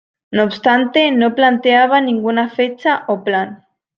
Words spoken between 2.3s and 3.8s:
fecha o plan.